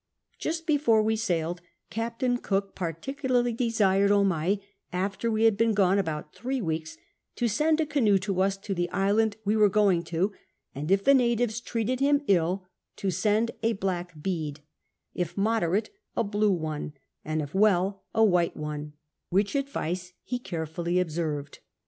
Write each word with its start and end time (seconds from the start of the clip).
Just 0.39 0.65
before 0.65 1.03
we 1.03 1.15
sailed 1.15 1.61
Captain 1.91 2.37
Cook 2.39 2.73
particularly 2.73 3.53
desired 3.53 4.09
Omai, 4.09 4.59
after 4.91 5.29
we 5.29 5.43
had 5.43 5.55
been 5.55 5.75
gone 5.75 5.99
about 5.99 6.33
three 6.33 6.59
weeks, 6.59 6.97
to 7.35 7.47
send 7.47 7.79
a 7.79 7.85
canoe 7.85 8.17
to 8.17 8.41
us, 8.41 8.57
to 8.57 8.73
the 8.73 8.89
island 8.89 9.37
we 9.45 9.55
were 9.55 9.69
going 9.69 10.01
to; 10.05 10.31
and 10.73 10.89
if 10.89 11.03
the 11.03 11.13
natives 11.13 11.61
treated 11.61 11.99
him 11.99 12.23
ill, 12.27 12.65
to 12.95 13.11
send 13.11 13.51
a 13.61 13.73
black 13.73 14.19
bead, 14.19 14.61
if 15.13 15.37
moderate 15.37 15.91
a 16.17 16.23
blue 16.23 16.49
one, 16.51 16.93
and 17.23 17.43
if 17.43 17.53
well 17.53 18.03
a 18.15 18.23
white 18.23 18.57
one; 18.57 18.93
which 19.29 19.51
K 19.53 19.59
IJO 19.59 19.63
CAPTAIN 19.65 19.69
COOK 19.69 19.71
CflAR 19.83 19.89
advice 19.91 20.13
he 20.23 20.39
carefully 20.39 20.99
observed. 20.99 21.59